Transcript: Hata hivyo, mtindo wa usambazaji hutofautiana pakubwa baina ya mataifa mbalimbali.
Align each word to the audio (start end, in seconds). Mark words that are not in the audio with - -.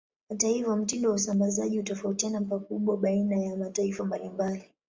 Hata 0.29 0.47
hivyo, 0.47 0.75
mtindo 0.75 1.09
wa 1.09 1.15
usambazaji 1.15 1.77
hutofautiana 1.77 2.41
pakubwa 2.41 2.97
baina 2.97 3.37
ya 3.39 3.57
mataifa 3.57 4.05
mbalimbali. 4.05 4.63